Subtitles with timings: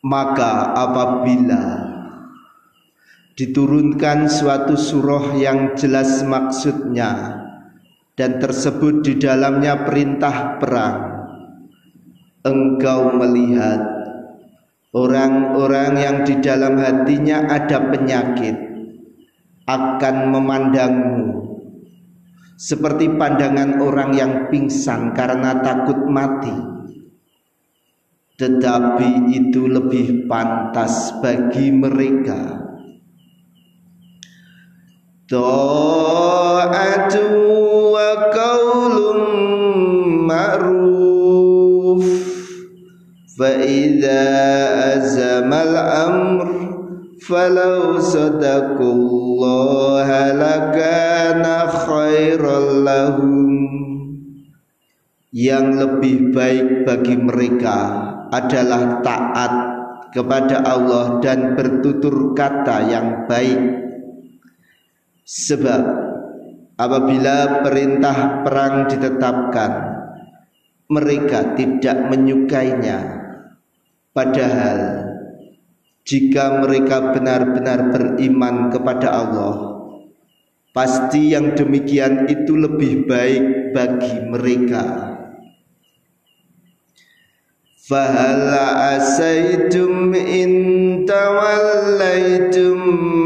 [0.00, 1.89] Maka apabila
[3.40, 7.40] diturunkan suatu surah yang jelas maksudnya
[8.12, 11.24] dan tersebut di dalamnya perintah perang,
[12.44, 13.80] engkau melihat
[14.92, 18.56] orang-orang yang di dalam hatinya ada penyakit
[19.64, 21.24] akan memandangmu.
[22.60, 26.52] Seperti pandangan orang yang pingsan karena takut mati.
[28.36, 32.69] Tetapi itu lebih pantas bagi mereka
[35.30, 37.22] ta'atu
[37.94, 39.22] wa qaulun
[40.26, 42.02] ma'ruf.
[43.38, 44.26] Fa idza
[44.98, 46.50] azamal amr
[47.22, 49.14] falau sadaqullaha
[50.34, 53.54] lakana khairal lahum.
[55.30, 57.78] Yang lebih baik bagi mereka
[58.34, 59.52] adalah taat
[60.10, 63.89] kepada Allah dan bertutur kata yang baik
[65.30, 65.84] sebab
[66.74, 69.72] apabila perintah perang ditetapkan
[70.90, 72.98] mereka tidak menyukainya.
[74.10, 75.06] Padahal
[76.02, 79.54] jika mereka benar-benar beriman kepada Allah
[80.74, 85.14] pasti yang demikian itu lebih baik bagi mereka.
[87.86, 91.06] Fahala asaitum in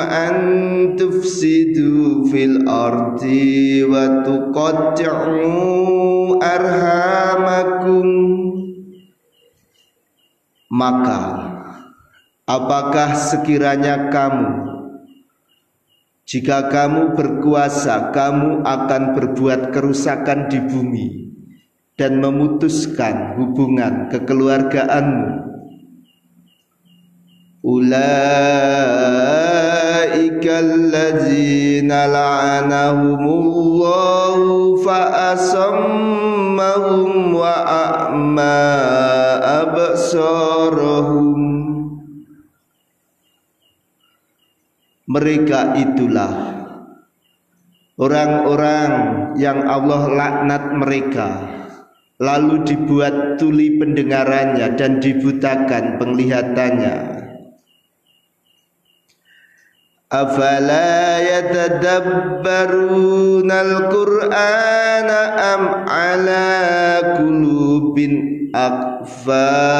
[0.00, 0.69] an
[1.20, 5.52] tufsidu fil ardi wa tuqatti'u
[6.40, 8.08] arhamakum.
[10.72, 11.50] Maka
[12.50, 14.66] Apakah sekiranya kamu
[16.26, 21.30] jika kamu berkuasa kamu akan berbuat kerusakan di bumi
[21.94, 25.30] dan memutuskan hubungan kekeluargaanmu.
[27.62, 28.79] Ulaika
[30.60, 38.60] allazina la'anahumullahu fa'asammahum wa a'ma
[39.64, 41.40] absarahum
[45.10, 46.30] mereka itulah
[47.98, 48.92] orang-orang
[49.36, 51.28] yang Allah laknat mereka
[52.20, 56.96] lalu dibuat tuli pendengarannya dan dibutakan penglihatannya
[60.12, 62.30] أفلا يتدبرون
[63.50, 65.10] القرآن
[65.54, 66.58] أم على
[67.18, 67.98] قلوب
[68.54, 69.70] أقفالها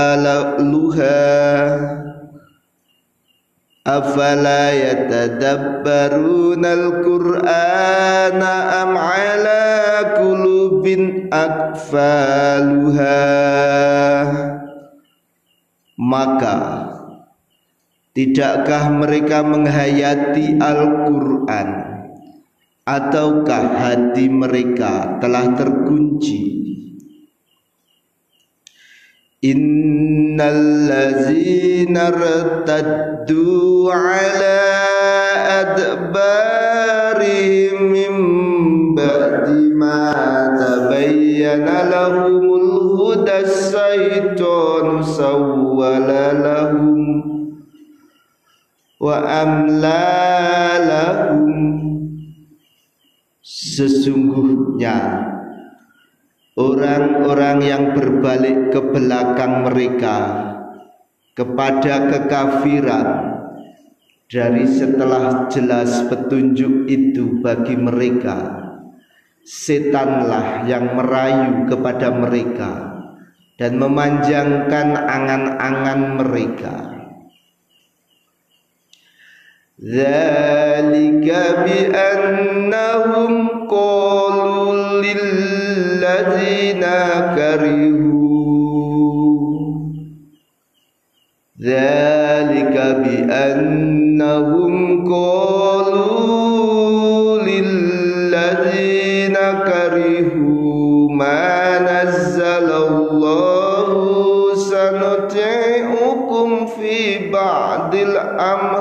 [3.86, 8.42] أفلا يتدبرون القرآن
[8.82, 9.80] أم على
[10.18, 10.86] قلوب
[11.32, 13.20] أقفالها؟
[16.00, 16.89] Maka
[18.16, 21.68] tidakkah mereka menghayati Al-Qur'an?
[22.88, 26.58] Ataukah hati mereka telah terkunci?
[29.40, 30.44] Innallazina
[32.12, 34.60] rtaddu ala
[35.64, 36.39] adbarihim
[49.30, 50.06] wa amla
[50.82, 51.54] lahum.
[53.40, 54.98] Sesungguhnya
[56.58, 60.18] orang-orang yang berbalik ke belakang mereka
[61.38, 63.08] kepada kekafiran
[64.26, 68.58] dari setelah jelas petunjuk itu bagi mereka
[69.42, 72.72] setanlah yang merayu kepada mereka
[73.56, 76.99] dan memanjangkan angan-angan mereka
[79.80, 81.28] ذلك
[81.64, 83.32] بأنهم
[83.70, 86.84] قالوا للذين
[87.36, 88.10] كرهوا.
[91.64, 94.74] ذلك بأنهم
[95.12, 96.22] قالوا
[97.42, 99.36] للذين
[99.68, 103.88] كرهوا ما نزل الله.
[104.54, 108.79] سنطيعكم في بعض الأمر.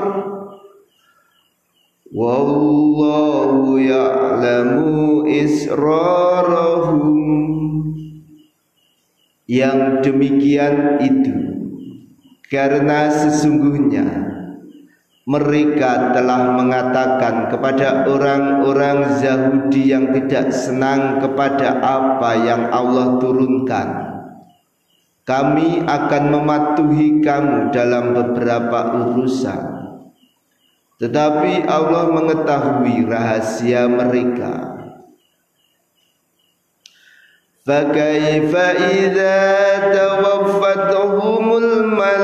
[5.46, 7.16] Israrahum
[9.48, 11.34] Yang demikian itu
[12.50, 14.30] Karena sesungguhnya
[15.30, 23.88] mereka telah mengatakan kepada orang-orang Yahudi yang tidak senang kepada apa yang Allah turunkan
[25.22, 29.80] Kami akan mematuhi kamu dalam beberapa urusan
[31.00, 34.79] tetapi Allah mengetahui rahasia mereka.
[37.65, 38.53] فكيف
[38.93, 39.39] إذا
[39.97, 42.17] توفتهم الملائكة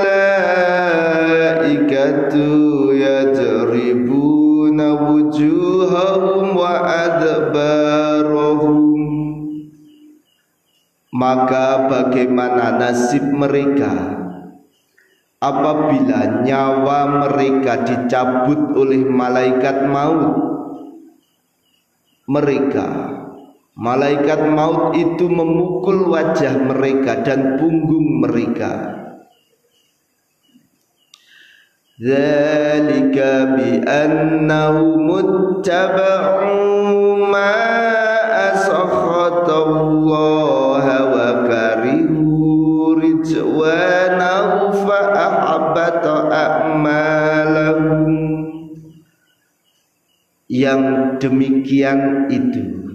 [2.94, 7.82] يضربون وجوههم وأدبارهم
[11.12, 13.94] Maka bagaimana nasib mereka
[15.38, 20.34] apabila nyawa mereka dicabut oleh malaikat maut
[22.26, 23.15] mereka
[23.77, 28.97] malaikat maut itu memukul wajah mereka dan punggung mereka.
[31.97, 36.53] Zalika bi annahu muttaba'u
[37.25, 37.57] ma
[38.53, 44.77] asakhatallah wa karihu rijwanahu
[46.29, 48.13] a'malahum
[50.53, 52.86] yang demikian itu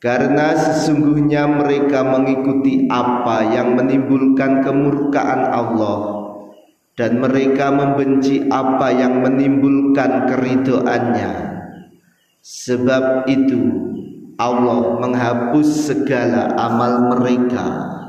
[0.00, 6.18] karena sesungguhnya mereka mengikuti apa yang menimbulkan kemurkaan Allah.
[6.96, 11.32] Dan mereka membenci apa yang menimbulkan keridoannya.
[12.44, 13.60] Sebab itu
[14.36, 17.99] Allah menghapus segala amal mereka